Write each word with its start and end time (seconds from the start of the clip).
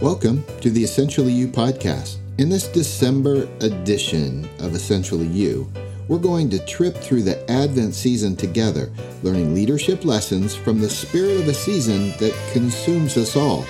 Welcome 0.00 0.44
to 0.60 0.68
the 0.68 0.84
Essentially 0.84 1.32
You 1.32 1.48
podcast. 1.48 2.16
In 2.36 2.50
this 2.50 2.68
December 2.68 3.48
edition 3.60 4.46
of 4.60 4.74
Essentially 4.74 5.26
You, 5.26 5.72
we're 6.06 6.18
going 6.18 6.50
to 6.50 6.58
trip 6.66 6.94
through 6.94 7.22
the 7.22 7.50
Advent 7.50 7.94
season 7.94 8.36
together, 8.36 8.92
learning 9.22 9.54
leadership 9.54 10.04
lessons 10.04 10.54
from 10.54 10.80
the 10.80 10.90
spirit 10.90 11.40
of 11.40 11.48
a 11.48 11.54
season 11.54 12.10
that 12.18 12.36
consumes 12.52 13.16
us 13.16 13.36
all. 13.36 13.64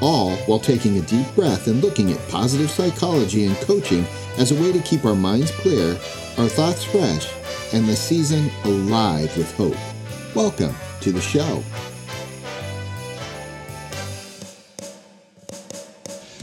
All 0.00 0.36
while 0.46 0.60
taking 0.60 0.98
a 0.98 1.06
deep 1.06 1.26
breath 1.34 1.66
and 1.66 1.82
looking 1.82 2.12
at 2.12 2.28
positive 2.28 2.70
psychology 2.70 3.46
and 3.46 3.56
coaching 3.56 4.06
as 4.38 4.52
a 4.52 4.62
way 4.62 4.70
to 4.70 4.78
keep 4.82 5.04
our 5.04 5.16
minds 5.16 5.50
clear, 5.50 5.98
our 6.38 6.48
thoughts 6.48 6.84
fresh, 6.84 7.28
and 7.74 7.88
the 7.88 7.96
season 7.96 8.52
alive 8.62 9.36
with 9.36 9.52
hope. 9.56 9.76
Welcome 10.36 10.76
to 11.00 11.10
the 11.10 11.20
show. 11.20 11.60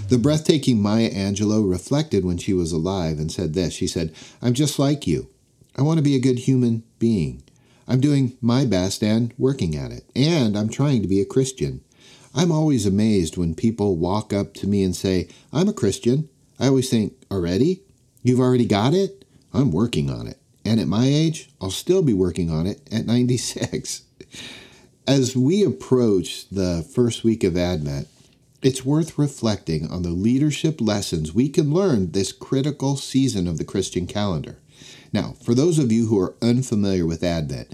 The 0.07 0.17
breathtaking 0.17 0.81
Maya 0.81 1.09
Angelou 1.11 1.70
reflected 1.70 2.23
when 2.23 2.38
she 2.38 2.53
was 2.53 2.71
alive 2.71 3.20
and 3.20 3.29
said 3.29 3.53
this 3.53 3.73
She 3.73 3.88
said, 3.88 4.13
I'm 4.41 4.53
just 4.53 4.79
like 4.79 5.05
you. 5.05 5.29
I 5.75 5.81
want 5.81 5.98
to 5.98 6.03
be 6.03 6.15
a 6.15 6.21
good 6.21 6.39
human 6.39 6.84
being. 6.98 7.43
I'm 7.89 7.99
doing 7.99 8.38
my 8.41 8.63
best 8.65 9.03
and 9.03 9.34
working 9.38 9.75
at 9.75 9.91
it. 9.91 10.05
And 10.15 10.57
I'm 10.57 10.70
trying 10.70 11.01
to 11.01 11.09
be 11.09 11.20
a 11.20 11.25
Christian. 11.25 11.81
I'm 12.34 12.53
always 12.53 12.85
amazed 12.85 13.35
when 13.35 13.53
people 13.53 13.98
walk 13.98 14.31
up 14.31 14.53
to 14.55 14.67
me 14.67 14.81
and 14.84 14.95
say, 14.95 15.27
I'm 15.51 15.67
a 15.67 15.73
Christian. 15.73 16.29
I 16.57 16.67
always 16.67 16.89
think, 16.89 17.13
already? 17.29 17.81
You've 18.23 18.39
already 18.39 18.65
got 18.65 18.93
it? 18.93 19.26
I'm 19.53 19.71
working 19.71 20.09
on 20.09 20.27
it. 20.27 20.39
And 20.63 20.79
at 20.79 20.87
my 20.87 21.05
age, 21.05 21.49
I'll 21.59 21.70
still 21.70 22.01
be 22.01 22.13
working 22.13 22.49
on 22.49 22.65
it 22.65 22.81
at 22.91 23.05
96. 23.05 24.03
As 25.07 25.35
we 25.35 25.63
approach 25.63 26.48
the 26.49 26.87
first 26.93 27.23
week 27.23 27.43
of 27.43 27.57
Advent, 27.57 28.07
it's 28.67 28.84
worth 28.84 29.17
reflecting 29.17 29.89
on 29.89 30.02
the 30.02 30.09
leadership 30.09 30.82
lessons 30.82 31.34
we 31.34 31.48
can 31.48 31.71
learn 31.71 32.12
this 32.12 32.34
critical 32.34 32.98
season 32.98 33.48
of 33.48 33.57
the 33.57 33.63
Christian 33.63 34.05
calendar. 34.05 34.60
Now, 35.13 35.35
for 35.41 35.55
those 35.55 35.79
of 35.79 35.90
you 35.90 36.07
who 36.07 36.20
are 36.20 36.35
unfamiliar 36.41 37.05
with 37.05 37.23
Advent, 37.23 37.71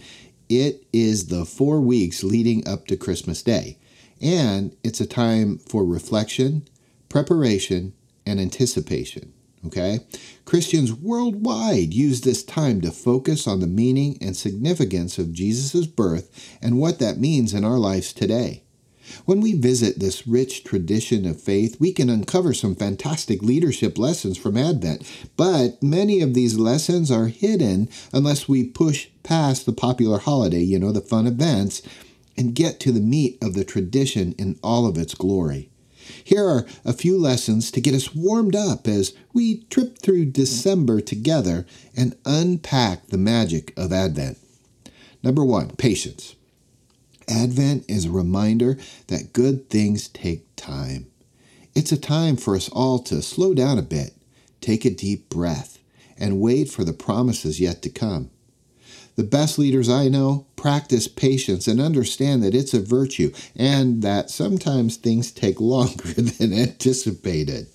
it 0.50 0.86
is 0.94 1.30
the 1.30 1.46
four 1.46 1.82
weeks 1.82 2.24
leading 2.24 2.68
up 2.68 2.86
to 2.86 2.96
Christmas 2.96 3.42
Day, 3.42 3.80
and 4.22 4.78
it's 4.84 5.02
a 5.02 5.08
time 5.08 5.58
for 5.58 5.84
reflection, 5.84 6.68
preparation, 7.10 7.94
and 8.24 8.40
anticipation. 8.40 9.34
Okay? 9.66 10.02
Christians 10.46 10.94
worldwide 10.94 11.92
use 11.92 12.22
this 12.22 12.44
time 12.44 12.82
to 12.82 12.92
focus 12.92 13.48
on 13.48 13.62
the 13.62 13.68
meaning 13.68 14.16
and 14.22 14.38
significance 14.38 15.18
of 15.18 15.34
Jesus' 15.34 15.88
birth 15.88 16.56
and 16.62 16.78
what 16.78 17.00
that 17.00 17.18
means 17.18 17.52
in 17.52 17.66
our 17.66 17.80
lives 17.80 18.14
today. 18.14 18.62
When 19.26 19.42
we 19.42 19.54
visit 19.54 20.00
this 20.00 20.28
rich 20.28 20.64
tradition 20.64 21.26
of 21.26 21.42
faith, 21.42 21.80
we 21.80 21.92
can 21.92 22.10
uncover 22.10 22.54
some 22.54 22.76
fantastic 22.76 23.42
leadership 23.42 23.98
lessons 23.98 24.38
from 24.38 24.58
Advent, 24.58 25.10
but 25.38 25.82
many 25.82 26.22
of 26.22 26.34
these 26.34 26.58
lessons 26.58 27.12
are 27.12 27.28
hidden 27.28 27.90
unless 28.12 28.48
we 28.48 28.64
push 28.64 29.10
past 29.24 29.66
the 29.66 29.74
popular 29.74 30.20
holiday, 30.20 30.62
you 30.62 30.80
know, 30.80 30.92
the 30.92 31.02
fun 31.02 31.28
events, 31.28 31.82
and 32.38 32.56
get 32.56 32.80
to 32.80 32.92
the 32.92 33.00
meat 33.00 33.38
of 33.42 33.54
the 33.54 33.64
tradition 33.64 34.34
in 34.34 34.60
all 34.64 34.86
of 34.86 34.98
its 34.98 35.14
glory. 35.14 35.70
Here 36.24 36.46
are 36.46 36.66
a 36.84 36.94
few 36.94 37.18
lessons 37.18 37.72
to 37.72 37.82
get 37.82 37.94
us 37.94 38.14
warmed 38.14 38.56
up 38.56 38.88
as 38.88 39.14
we 39.34 39.64
trip 39.70 40.00
through 40.00 40.26
December 40.26 41.00
together 41.00 41.66
and 41.96 42.18
unpack 42.26 43.08
the 43.08 43.18
magic 43.18 43.74
of 43.78 43.94
Advent. 43.94 44.38
Number 45.22 45.46
one, 45.46 45.70
patience. 45.78 46.36
Advent 47.28 47.86
is 47.88 48.06
a 48.06 48.12
reminder 48.12 48.78
that 49.08 49.34
good 49.34 49.70
things 49.70 50.08
take 50.08 50.46
time. 50.56 51.08
It's 51.76 51.92
a 51.92 51.98
time 51.98 52.36
for 52.36 52.56
us 52.56 52.70
all 52.70 53.00
to 53.00 53.22
slow 53.22 53.54
down 53.54 53.78
a 53.78 53.84
bit, 53.84 54.14
take 54.62 54.86
a 54.86 54.90
deep 54.90 55.30
breath, 55.30 55.80
and 56.18 56.40
wait 56.40 56.70
for 56.70 56.84
the 56.84 56.94
promises 56.94 57.60
yet 57.60 57.82
to 57.82 57.90
come. 57.90 58.30
The 59.16 59.24
best 59.24 59.60
leaders 59.60 59.90
I 59.90 60.08
know 60.08 60.48
practice 60.56 61.08
patience 61.08 61.68
and 61.68 61.80
understand 61.80 62.44
that 62.44 62.56
it's 62.56 62.74
a 62.74 62.82
virtue 62.82 63.32
and 63.56 64.02
that 64.02 64.30
sometimes 64.30 64.98
things 64.98 65.32
take 65.32 65.60
longer 65.62 66.14
than 66.14 66.54
anticipated. 66.54 67.68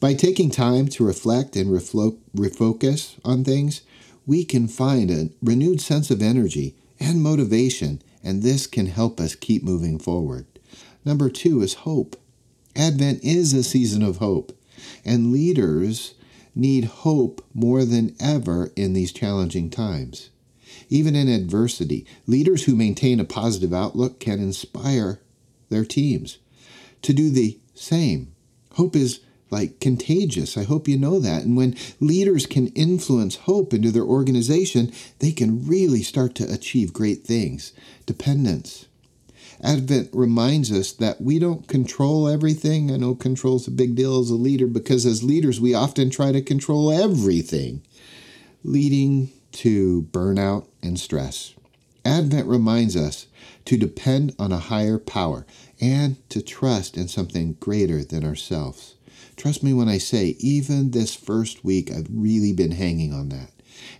By 0.00 0.14
taking 0.14 0.50
time 0.50 0.88
to 0.88 1.06
reflect 1.06 1.56
and 1.56 1.70
reflo- 1.70 2.18
refocus 2.36 3.14
on 3.24 3.44
things, 3.44 3.82
we 4.26 4.44
can 4.44 4.68
find 4.68 5.10
a 5.10 5.30
renewed 5.42 5.80
sense 5.80 6.10
of 6.10 6.20
energy 6.20 6.74
and 6.98 7.22
motivation 7.22 8.02
and 8.22 8.42
this 8.42 8.66
can 8.66 8.86
help 8.86 9.20
us 9.20 9.34
keep 9.34 9.62
moving 9.62 9.98
forward. 9.98 10.46
Number 11.04 11.30
two 11.30 11.62
is 11.62 11.74
hope. 11.74 12.16
Advent 12.74 13.22
is 13.22 13.52
a 13.52 13.62
season 13.62 14.02
of 14.02 14.18
hope, 14.18 14.58
and 15.04 15.32
leaders 15.32 16.14
need 16.54 16.84
hope 16.84 17.44
more 17.54 17.84
than 17.84 18.14
ever 18.18 18.70
in 18.76 18.92
these 18.92 19.12
challenging 19.12 19.70
times. 19.70 20.30
Even 20.88 21.14
in 21.14 21.28
adversity, 21.28 22.06
leaders 22.26 22.64
who 22.64 22.74
maintain 22.74 23.20
a 23.20 23.24
positive 23.24 23.72
outlook 23.72 24.20
can 24.20 24.40
inspire 24.40 25.20
their 25.68 25.84
teams 25.84 26.38
to 27.02 27.12
do 27.12 27.30
the 27.30 27.58
same. 27.74 28.32
Hope 28.72 28.96
is 28.96 29.20
like 29.50 29.80
contagious. 29.80 30.56
I 30.56 30.64
hope 30.64 30.88
you 30.88 30.96
know 30.96 31.18
that. 31.20 31.44
And 31.44 31.56
when 31.56 31.76
leaders 32.00 32.46
can 32.46 32.68
influence 32.68 33.36
hope 33.36 33.72
into 33.72 33.90
their 33.90 34.02
organization, 34.02 34.92
they 35.20 35.32
can 35.32 35.66
really 35.66 36.02
start 36.02 36.34
to 36.36 36.52
achieve 36.52 36.92
great 36.92 37.24
things. 37.24 37.72
Dependence. 38.06 38.86
Advent 39.62 40.10
reminds 40.12 40.70
us 40.70 40.92
that 40.92 41.20
we 41.20 41.38
don't 41.38 41.66
control 41.66 42.28
everything. 42.28 42.90
I 42.90 42.96
know 42.96 43.14
control 43.14 43.56
is 43.56 43.66
a 43.66 43.70
big 43.70 43.94
deal 43.94 44.20
as 44.20 44.30
a 44.30 44.34
leader 44.34 44.66
because 44.66 45.06
as 45.06 45.22
leaders, 45.22 45.60
we 45.60 45.74
often 45.74 46.10
try 46.10 46.32
to 46.32 46.42
control 46.42 46.92
everything, 46.92 47.82
leading 48.62 49.30
to 49.52 50.02
burnout 50.10 50.66
and 50.82 51.00
stress. 51.00 51.54
Advent 52.04 52.46
reminds 52.46 52.96
us 52.96 53.26
to 53.64 53.76
depend 53.76 54.34
on 54.38 54.52
a 54.52 54.58
higher 54.58 54.98
power 54.98 55.46
and 55.80 56.16
to 56.28 56.42
trust 56.42 56.96
in 56.96 57.08
something 57.08 57.54
greater 57.54 58.04
than 58.04 58.24
ourselves. 58.24 58.94
Trust 59.36 59.62
me 59.62 59.72
when 59.72 59.88
I 59.88 59.98
say, 59.98 60.36
even 60.38 60.90
this 60.90 61.14
first 61.14 61.64
week, 61.64 61.90
I've 61.90 62.08
really 62.10 62.52
been 62.52 62.72
hanging 62.72 63.12
on 63.12 63.28
that. 63.28 63.50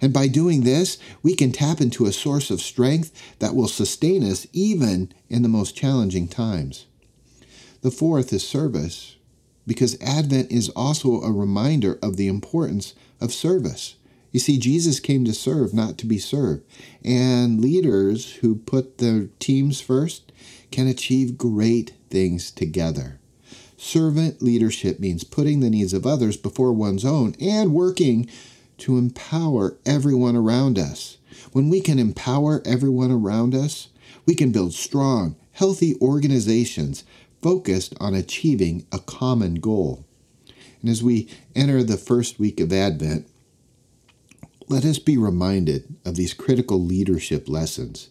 And 0.01 0.13
by 0.13 0.29
doing 0.29 0.63
this, 0.63 0.99
we 1.23 1.35
can 1.35 1.53
tap 1.53 1.81
into 1.81 2.07
a 2.07 2.13
source 2.13 2.51
of 2.51 2.61
strength 2.61 3.13
that 3.39 3.55
will 3.55 3.69
sustain 3.69 4.25
us 4.25 4.47
even 4.53 5.13
in 5.29 5.43
the 5.43 5.49
most 5.49 5.77
challenging 5.77 6.29
times. 6.29 6.87
The 7.83 7.91
fourth 7.91 8.33
is 8.33 8.47
service, 8.47 9.17
because 9.67 10.01
Advent 10.01 10.51
is 10.51 10.71
also 10.71 11.21
a 11.21 11.33
reminder 11.33 11.99
of 12.03 12.17
the 12.17 12.29
importance 12.29 12.95
of 13.21 13.33
service. 13.33 13.97
You 14.33 14.41
see, 14.41 14.59
Jesus 14.59 15.01
came 15.01 15.25
to 15.25 15.35
serve, 15.35 15.73
not 15.73 15.99
to 15.99 16.07
be 16.07 16.19
served. 16.19 16.65
And 17.05 17.61
leaders 17.61 18.37
who 18.37 18.57
put 18.57 18.99
their 18.99 19.29
teams 19.39 19.81
first 19.81 20.33
can 20.71 20.87
achieve 20.87 21.39
great 21.39 21.93
things 22.11 22.51
together. 22.51 23.19
Servant 23.77 24.41
leadership 24.41 24.99
means 24.99 25.25
putting 25.25 25.61
the 25.61 25.71
needs 25.71 25.93
of 25.93 26.07
others 26.07 26.37
before 26.37 26.73
one's 26.73 27.05
own 27.05 27.35
and 27.41 27.75
working 27.75 28.29
to 28.79 28.99
empower 28.99 29.77
everyone 29.85 30.37
around 30.37 30.79
us. 30.79 31.19
When 31.53 31.69
we 31.69 31.81
can 31.81 31.99
empower 31.99 32.63
everyone 32.65 33.11
around 33.11 33.55
us, 33.55 33.89
we 34.25 34.35
can 34.35 34.53
build 34.53 34.73
strong, 34.73 35.37
healthy 35.53 35.97
organizations 36.01 37.05
focused 37.43 37.95
on 38.01 38.15
achieving 38.15 38.87
a 38.91 38.99
common 38.99 39.57
goal. 39.57 40.05
And 40.81 40.91
as 40.91 41.03
we 41.03 41.29
enter 41.55 41.83
the 41.83 41.97
first 41.97 42.39
week 42.39 42.61
of 42.61 42.73
Advent, 42.73 43.27
let 44.69 44.85
us 44.85 44.99
be 44.99 45.17
reminded 45.17 45.95
of 46.05 46.17
these 46.17 46.35
critical 46.35 46.83
leadership 46.83 47.49
lessons. 47.49 48.09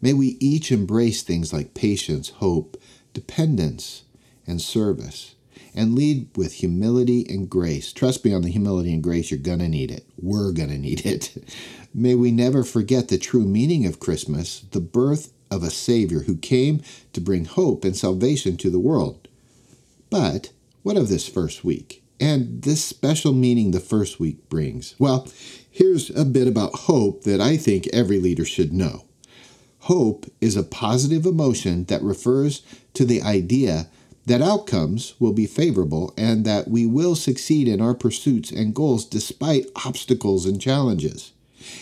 May 0.00 0.12
we 0.12 0.36
each 0.38 0.70
embrace 0.70 1.22
things 1.22 1.52
like 1.52 1.74
patience, 1.74 2.28
hope, 2.28 2.76
dependence, 3.14 4.02
and 4.46 4.60
service, 4.60 5.34
and 5.74 5.94
lead 5.94 6.28
with 6.36 6.54
humility 6.54 7.26
and 7.28 7.48
grace. 7.48 7.92
Trust 7.92 8.24
me 8.24 8.32
on 8.32 8.42
the 8.42 8.50
humility 8.50 8.92
and 8.92 9.02
grace, 9.02 9.30
you're 9.30 9.40
going 9.40 9.58
to 9.58 9.68
need 9.68 9.90
it. 9.90 10.04
We're 10.20 10.52
going 10.52 10.70
to 10.70 10.78
need 10.78 11.04
it. 11.06 11.36
May 11.94 12.14
we 12.14 12.30
never 12.30 12.64
forget 12.64 13.08
the 13.08 13.18
true 13.18 13.44
meaning 13.44 13.86
of 13.86 14.00
Christmas, 14.00 14.60
the 14.70 14.80
birth 14.80 15.32
of 15.50 15.62
a 15.62 15.70
Savior 15.70 16.20
who 16.20 16.36
came 16.36 16.82
to 17.12 17.20
bring 17.20 17.44
hope 17.44 17.84
and 17.84 17.96
salvation 17.96 18.56
to 18.58 18.70
the 18.70 18.80
world. 18.80 19.28
But 20.10 20.50
what 20.82 20.96
of 20.96 21.08
this 21.08 21.28
first 21.28 21.64
week? 21.64 22.02
And 22.20 22.62
this 22.62 22.84
special 22.84 23.32
meaning 23.32 23.70
the 23.70 23.80
first 23.80 24.20
week 24.20 24.48
brings? 24.48 24.94
Well, 24.98 25.28
here's 25.70 26.10
a 26.10 26.24
bit 26.24 26.46
about 26.46 26.74
hope 26.74 27.24
that 27.24 27.40
I 27.40 27.56
think 27.56 27.88
every 27.92 28.20
leader 28.20 28.44
should 28.44 28.72
know. 28.72 29.04
Hope 29.80 30.26
is 30.40 30.56
a 30.56 30.62
positive 30.62 31.26
emotion 31.26 31.84
that 31.84 32.02
refers 32.02 32.62
to 32.94 33.04
the 33.04 33.20
idea 33.22 33.88
that 34.26 34.40
outcomes 34.40 35.14
will 35.18 35.32
be 35.32 35.46
favorable 35.46 36.14
and 36.16 36.44
that 36.44 36.68
we 36.68 36.86
will 36.86 37.14
succeed 37.14 37.68
in 37.68 37.80
our 37.80 37.94
pursuits 37.94 38.50
and 38.50 38.74
goals 38.74 39.04
despite 39.04 39.66
obstacles 39.84 40.46
and 40.46 40.60
challenges. 40.60 41.32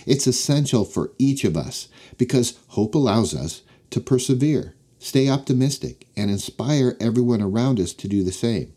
It's 0.06 0.26
essential 0.26 0.84
for 0.84 1.12
each 1.18 1.44
of 1.44 1.56
us 1.56 1.88
because 2.18 2.58
hope 2.68 2.94
allows 2.94 3.34
us 3.34 3.62
to 3.90 4.00
persevere, 4.00 4.74
stay 4.98 5.28
optimistic, 5.28 6.06
and 6.16 6.30
inspire 6.30 6.96
everyone 7.00 7.42
around 7.42 7.78
us 7.78 7.92
to 7.94 8.08
do 8.08 8.22
the 8.22 8.32
same. 8.32 8.72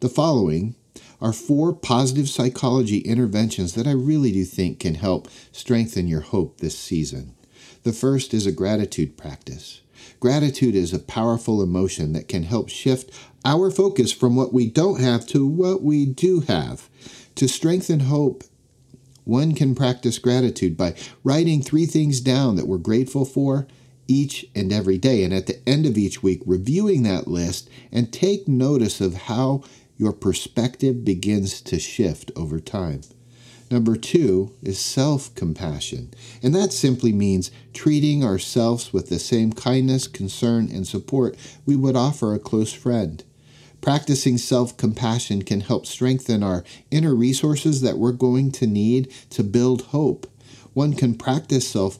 The 0.00 0.08
following 0.08 0.74
are 1.20 1.32
four 1.32 1.72
positive 1.72 2.28
psychology 2.28 2.98
interventions 2.98 3.74
that 3.74 3.86
I 3.86 3.92
really 3.92 4.32
do 4.32 4.44
think 4.44 4.80
can 4.80 4.96
help 4.96 5.28
strengthen 5.52 6.06
your 6.06 6.20
hope 6.20 6.58
this 6.58 6.78
season. 6.78 7.34
The 7.82 7.92
first 7.92 8.34
is 8.34 8.46
a 8.46 8.52
gratitude 8.52 9.16
practice. 9.16 9.80
Gratitude 10.20 10.74
is 10.74 10.92
a 10.92 10.98
powerful 10.98 11.62
emotion 11.62 12.12
that 12.12 12.28
can 12.28 12.42
help 12.42 12.68
shift 12.68 13.10
our 13.44 13.70
focus 13.70 14.12
from 14.12 14.36
what 14.36 14.52
we 14.52 14.68
don't 14.68 15.00
have 15.00 15.26
to 15.28 15.46
what 15.46 15.82
we 15.82 16.06
do 16.06 16.40
have. 16.40 16.88
To 17.36 17.48
strengthen 17.48 18.00
hope, 18.00 18.44
one 19.24 19.54
can 19.54 19.74
practice 19.74 20.18
gratitude 20.18 20.76
by 20.76 20.94
writing 21.24 21.62
three 21.62 21.86
things 21.86 22.20
down 22.20 22.56
that 22.56 22.66
we're 22.66 22.78
grateful 22.78 23.24
for 23.24 23.66
each 24.08 24.46
and 24.54 24.72
every 24.72 24.98
day. 24.98 25.24
And 25.24 25.34
at 25.34 25.46
the 25.46 25.68
end 25.68 25.84
of 25.86 25.98
each 25.98 26.22
week, 26.22 26.42
reviewing 26.46 27.02
that 27.02 27.26
list 27.26 27.68
and 27.90 28.12
take 28.12 28.46
notice 28.46 29.00
of 29.00 29.14
how 29.14 29.62
your 29.96 30.12
perspective 30.12 31.04
begins 31.04 31.60
to 31.62 31.78
shift 31.78 32.30
over 32.36 32.60
time. 32.60 33.00
Number 33.70 33.96
two 33.96 34.52
is 34.62 34.78
self 34.78 35.34
compassion, 35.34 36.14
and 36.42 36.54
that 36.54 36.72
simply 36.72 37.12
means 37.12 37.50
treating 37.72 38.22
ourselves 38.22 38.92
with 38.92 39.08
the 39.08 39.18
same 39.18 39.52
kindness, 39.52 40.06
concern, 40.06 40.70
and 40.72 40.86
support 40.86 41.36
we 41.64 41.74
would 41.74 41.96
offer 41.96 42.32
a 42.32 42.38
close 42.38 42.72
friend. 42.72 43.24
Practicing 43.80 44.38
self 44.38 44.76
compassion 44.76 45.42
can 45.42 45.62
help 45.62 45.84
strengthen 45.84 46.42
our 46.42 46.62
inner 46.92 47.14
resources 47.14 47.80
that 47.80 47.98
we're 47.98 48.12
going 48.12 48.52
to 48.52 48.66
need 48.66 49.12
to 49.30 49.42
build 49.42 49.82
hope. 49.86 50.30
One 50.72 50.94
can 50.94 51.14
practice 51.14 51.68
self 51.68 51.98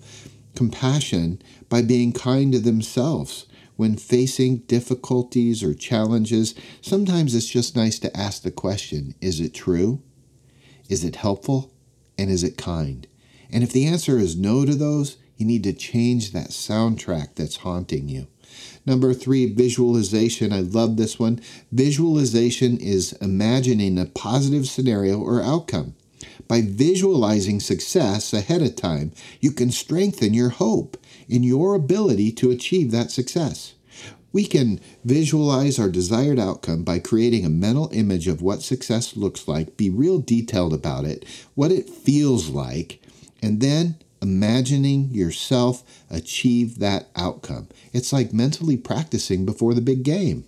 compassion 0.55 1.43
by 1.69 1.83
being 1.83 2.13
kind 2.13 2.53
to 2.53 2.61
themselves 2.61 3.47
when 3.77 3.97
facing 3.97 4.59
difficulties 4.59 5.63
or 5.63 5.75
challenges, 5.75 6.55
sometimes 6.81 7.35
it's 7.35 7.47
just 7.47 7.77
nice 7.77 7.99
to 7.99 8.17
ask 8.17 8.43
the 8.43 8.51
question 8.51 9.15
Is 9.21 9.41
it 9.41 9.55
true? 9.55 10.01
Is 10.89 11.05
it 11.05 11.17
helpful? 11.17 11.73
And 12.19 12.31
is 12.31 12.43
it 12.43 12.57
kind? 12.57 13.07
And 13.51 13.63
if 13.63 13.73
the 13.73 13.87
answer 13.87 14.19
is 14.19 14.37
no 14.37 14.65
to 14.65 14.75
those, 14.75 15.17
you 15.37 15.47
need 15.47 15.65
to 15.65 15.73
change 15.73 16.33
that 16.33 16.49
soundtrack 16.49 17.35
that's 17.35 17.57
haunting 17.57 18.09
you. 18.09 18.27
Number 18.87 19.13
three, 19.13 19.53
visualization. 19.53 20.53
I 20.53 20.61
love 20.61 20.97
this 20.97 21.19
one. 21.19 21.41
Visualization 21.73 22.79
is 22.79 23.13
imagining 23.15 23.99
a 23.99 24.07
positive 24.07 24.67
scenario 24.67 25.21
or 25.21 25.43
outcome. 25.43 25.95
By 26.49 26.63
visualizing 26.63 27.61
success 27.61 28.33
ahead 28.33 28.63
of 28.63 28.77
time, 28.77 29.13
you 29.41 29.53
can 29.53 29.71
strengthen 29.71 30.33
your 30.33 30.51
hope 30.51 30.97
in 31.29 31.43
your 31.43 31.75
ability 31.75 32.33
to 32.33 32.51
achieve 32.51 32.93
that 32.93 33.11
success. 33.11 33.75
We 34.37 34.45
can 34.45 34.81
visualize 35.03 35.79
our 35.79 35.89
desired 35.89 36.39
outcome 36.39 36.85
by 36.85 36.99
creating 36.99 37.47
a 37.47 37.49
mental 37.49 37.89
image 37.91 38.29
of 38.29 38.43
what 38.43 38.61
success 38.61 39.17
looks 39.17 39.49
like, 39.49 39.79
be 39.79 39.89
real 39.89 40.19
detailed 40.19 40.75
about 40.75 41.07
it, 41.07 41.25
what 41.55 41.73
it 41.73 41.89
feels 41.89 42.51
like, 42.51 43.01
and 43.41 43.63
then 43.63 43.95
imagining 44.21 45.09
yourself 45.09 45.83
achieve 46.11 46.81
that 46.81 47.09
outcome. 47.17 47.69
It's 47.95 48.13
like 48.13 48.35
mentally 48.35 48.77
practicing 48.77 49.47
before 49.47 49.73
the 49.73 49.81
big 49.81 50.03
game. 50.03 50.45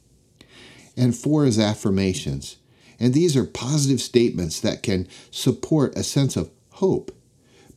And 0.94 1.17
four 1.17 1.46
is 1.46 1.58
affirmations. 1.58 2.58
And 3.00 3.14
these 3.14 3.38
are 3.38 3.46
positive 3.46 4.02
statements 4.02 4.61
that 4.61 4.82
can 4.82 5.08
support 5.31 5.96
a 5.96 6.02
sense 6.02 6.37
of 6.37 6.50
hope. 6.73 7.11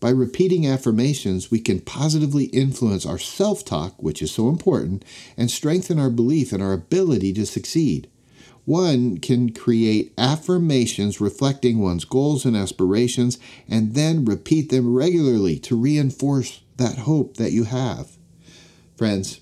By 0.01 0.09
repeating 0.09 0.65
affirmations, 0.65 1.51
we 1.51 1.59
can 1.59 1.79
positively 1.79 2.45
influence 2.45 3.05
our 3.05 3.19
self 3.19 3.63
talk, 3.63 4.01
which 4.01 4.23
is 4.23 4.31
so 4.31 4.49
important, 4.49 5.05
and 5.37 5.49
strengthen 5.49 5.99
our 5.99 6.09
belief 6.09 6.51
in 6.51 6.59
our 6.59 6.73
ability 6.73 7.33
to 7.33 7.45
succeed. 7.45 8.09
One 8.65 9.19
can 9.19 9.53
create 9.53 10.11
affirmations 10.17 11.21
reflecting 11.21 11.79
one's 11.79 12.05
goals 12.05 12.45
and 12.45 12.57
aspirations 12.57 13.37
and 13.69 13.93
then 13.93 14.25
repeat 14.25 14.71
them 14.71 14.91
regularly 14.91 15.59
to 15.59 15.75
reinforce 15.75 16.61
that 16.77 16.99
hope 16.99 17.37
that 17.37 17.51
you 17.51 17.65
have. 17.65 18.17
Friends, 18.97 19.39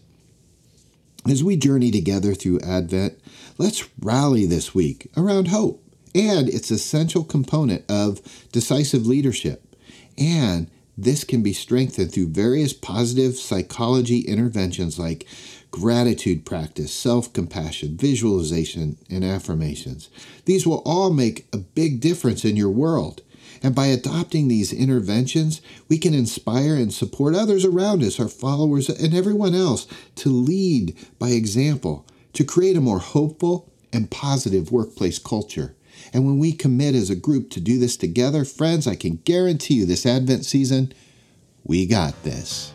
as 1.25 1.41
we 1.41 1.55
journey 1.55 1.89
together 1.89 2.33
through 2.33 2.59
Advent, 2.59 3.17
let's 3.57 3.87
rally 4.01 4.45
this 4.45 4.75
week 4.75 5.09
around 5.15 5.47
hope 5.49 5.81
and 6.13 6.49
its 6.49 6.69
essential 6.69 7.23
component 7.23 7.89
of 7.89 8.21
decisive 8.51 9.07
leadership. 9.07 9.68
And 10.19 10.69
this 10.97 11.23
can 11.23 11.41
be 11.41 11.53
strengthened 11.53 12.11
through 12.11 12.27
various 12.27 12.73
positive 12.73 13.37
psychology 13.37 14.19
interventions 14.19 14.99
like 14.99 15.25
gratitude 15.71 16.45
practice, 16.45 16.93
self 16.93 17.31
compassion, 17.31 17.95
visualization, 17.95 18.97
and 19.09 19.23
affirmations. 19.23 20.09
These 20.45 20.67
will 20.67 20.81
all 20.85 21.11
make 21.11 21.47
a 21.53 21.57
big 21.57 22.01
difference 22.01 22.43
in 22.43 22.57
your 22.57 22.69
world. 22.69 23.21
And 23.63 23.75
by 23.75 23.87
adopting 23.87 24.47
these 24.47 24.71
interventions, 24.71 25.61
we 25.87 25.97
can 25.97 26.13
inspire 26.13 26.75
and 26.75 26.93
support 26.93 27.35
others 27.35 27.65
around 27.65 28.03
us, 28.03 28.19
our 28.19 28.27
followers, 28.27 28.89
and 28.89 29.13
everyone 29.13 29.55
else 29.55 29.87
to 30.15 30.29
lead 30.29 30.95
by 31.17 31.29
example, 31.29 32.05
to 32.33 32.43
create 32.43 32.77
a 32.77 32.81
more 32.81 32.99
hopeful 32.99 33.71
and 33.91 34.11
positive 34.11 34.71
workplace 34.71 35.19
culture. 35.19 35.75
And 36.13 36.25
when 36.25 36.39
we 36.39 36.51
commit 36.51 36.95
as 36.95 37.09
a 37.09 37.15
group 37.15 37.49
to 37.51 37.59
do 37.59 37.77
this 37.77 37.97
together, 37.97 38.45
friends, 38.45 38.87
I 38.87 38.95
can 38.95 39.17
guarantee 39.25 39.75
you 39.75 39.85
this 39.85 40.05
Advent 40.05 40.45
season, 40.45 40.93
we 41.63 41.85
got 41.85 42.21
this. 42.23 42.73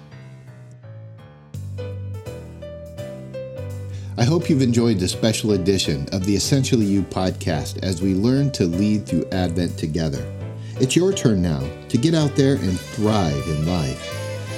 I 4.16 4.22
hope 4.22 4.48
you've 4.48 4.62
enjoyed 4.62 5.00
this 5.00 5.10
special 5.10 5.52
edition 5.52 6.06
of 6.12 6.24
the 6.24 6.36
Essentially 6.36 6.86
You 6.86 7.02
podcast 7.02 7.82
as 7.82 8.00
we 8.00 8.14
learn 8.14 8.52
to 8.52 8.64
lead 8.64 9.06
through 9.06 9.28
Advent 9.32 9.76
together. 9.76 10.24
It's 10.80 10.94
your 10.94 11.12
turn 11.12 11.42
now 11.42 11.68
to 11.88 11.98
get 11.98 12.14
out 12.14 12.36
there 12.36 12.54
and 12.54 12.78
thrive 12.78 13.48
in 13.48 13.66
life. 13.66 14.00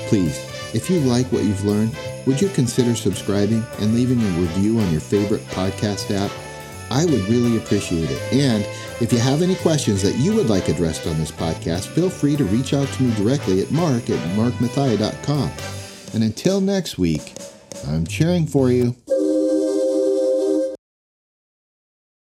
Please, 0.09 0.39
if 0.75 0.91
you 0.91 1.01
like 1.01 1.27
what 1.33 1.45
you've 1.45 1.65
learned, 1.65 1.97
would 2.27 2.41
you 2.41 2.49
consider 2.51 2.95
subscribing 2.95 3.65
and 3.79 3.95
leaving 3.95 4.21
a 4.21 4.41
review 4.41 4.79
on 4.79 4.91
your 4.93 5.01
favorite 5.01 5.45
podcast 5.47 6.15
app? 6.15 6.31
I 6.91 7.05
would 7.05 7.29
really 7.29 7.57
appreciate 7.57 8.11
it. 8.11 8.33
And 8.33 8.65
if 9.01 9.13
you 9.13 9.19
have 9.19 9.43
any 9.43 9.57
questions 9.57 10.03
that 10.03 10.17
you 10.17 10.35
would 10.35 10.49
like 10.49 10.69
addressed 10.69 11.07
on 11.07 11.19
this 11.19 11.31
podcast, 11.31 11.87
feel 11.87 12.11
free 12.11 12.37
to 12.37 12.45
reach 12.45 12.75
out 12.75 12.89
to 12.89 13.03
me 13.03 13.15
directly 13.17 13.63
at 13.63 13.71
mark 13.71 14.09
at 14.11 14.19
markmathia.com. 14.37 15.51
And 16.15 16.25
until 16.25 16.61
next 16.61 16.99
week, 16.99 17.35
I'm 17.89 18.07
cheering 18.07 18.47
for 18.47 18.71
you. 18.71 18.95